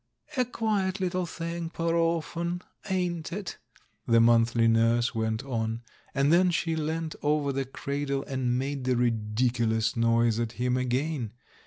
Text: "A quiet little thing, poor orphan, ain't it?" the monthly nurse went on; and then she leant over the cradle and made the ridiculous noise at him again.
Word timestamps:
"A 0.35 0.45
quiet 0.45 0.99
little 0.99 1.27
thing, 1.27 1.69
poor 1.69 1.93
orphan, 1.93 2.63
ain't 2.89 3.31
it?" 3.31 3.59
the 4.07 4.19
monthly 4.19 4.67
nurse 4.67 5.13
went 5.13 5.43
on; 5.43 5.83
and 6.15 6.33
then 6.33 6.49
she 6.49 6.75
leant 6.75 7.15
over 7.21 7.53
the 7.53 7.65
cradle 7.65 8.23
and 8.23 8.57
made 8.57 8.85
the 8.85 8.95
ridiculous 8.97 9.95
noise 9.95 10.39
at 10.39 10.53
him 10.53 10.75
again. 10.75 11.33